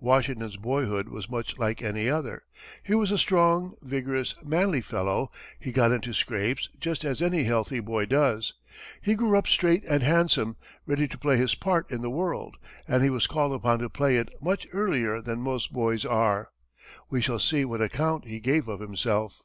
Washington's 0.00 0.56
boyhood 0.56 1.10
was 1.10 1.30
much 1.30 1.58
like 1.58 1.82
any 1.82 2.08
other. 2.08 2.44
He 2.82 2.94
was 2.94 3.10
a 3.10 3.18
strong, 3.18 3.74
vigorous, 3.82 4.34
manly 4.42 4.80
fellow; 4.80 5.30
he 5.60 5.72
got 5.72 5.92
into 5.92 6.14
scrapes, 6.14 6.70
just 6.80 7.04
as 7.04 7.20
any 7.20 7.44
healthy 7.44 7.80
boy 7.80 8.06
does; 8.06 8.54
he 9.02 9.12
grew 9.14 9.36
up 9.36 9.46
straight 9.46 9.84
and 9.84 10.02
handsome, 10.02 10.56
ready 10.86 11.06
to 11.06 11.18
play 11.18 11.36
his 11.36 11.54
part 11.54 11.90
in 11.90 12.00
the 12.00 12.08
world, 12.08 12.56
and 12.88 13.02
he 13.02 13.10
was 13.10 13.26
called 13.26 13.52
upon 13.52 13.78
to 13.80 13.90
play 13.90 14.16
it 14.16 14.30
much 14.40 14.66
earlier 14.72 15.20
than 15.20 15.42
most 15.42 15.70
boys 15.70 16.06
are. 16.06 16.48
We 17.10 17.20
shall 17.20 17.38
see 17.38 17.66
what 17.66 17.82
account 17.82 18.24
he 18.24 18.40
gave 18.40 18.68
of 18.68 18.80
himself. 18.80 19.42